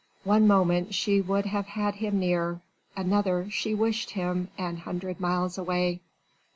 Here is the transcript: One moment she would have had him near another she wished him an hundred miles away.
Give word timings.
One 0.23 0.47
moment 0.47 0.95
she 0.95 1.21
would 1.21 1.45
have 1.45 1.67
had 1.67 1.93
him 1.93 2.17
near 2.19 2.61
another 2.97 3.47
she 3.51 3.75
wished 3.75 4.09
him 4.09 4.47
an 4.57 4.77
hundred 4.77 5.19
miles 5.19 5.59
away. 5.59 6.01